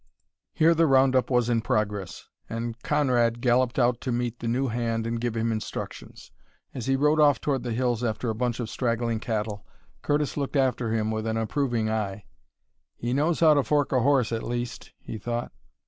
[0.55, 4.67] Here the round up was in progress, and Conrad galloped out to meet the new
[4.69, 6.31] hand and give him instructions.
[6.73, 9.63] As he rode off toward the hills after a bunch of straggling cattle
[10.01, 12.25] Curtis looked after him with an approving eye.
[12.95, 15.51] "He knows how to fork a horse, at least," he thought.